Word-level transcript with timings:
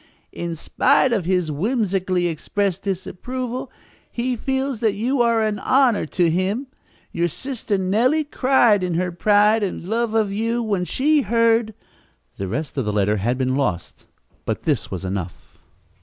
In 0.33 0.55
spite 0.55 1.13
of 1.13 1.25
his 1.25 1.51
whimsically 1.51 2.25
expressed 2.25 2.81
disapproval, 2.81 3.71
he 4.11 4.35
feels 4.35 4.79
that 4.79 4.95
you 4.95 5.21
are 5.21 5.43
an 5.43 5.59
honor 5.59 6.07
to 6.07 6.27
him. 6.27 6.65
Your 7.11 7.27
sister 7.27 7.77
Nellie 7.77 8.23
cried 8.23 8.83
in 8.83 8.95
her 8.95 9.11
pride 9.11 9.61
and 9.61 9.87
love 9.87 10.15
of 10.15 10.33
you 10.33 10.63
when 10.63 10.85
she 10.85 11.21
heard'" 11.21 11.75
The 12.39 12.47
rest 12.47 12.79
of 12.79 12.85
the 12.85 12.91
letter 12.91 13.17
had 13.17 13.37
been 13.37 13.55
lost, 13.55 14.07
but 14.43 14.63
this 14.63 14.89
was 14.89 15.05
enough. 15.05 15.59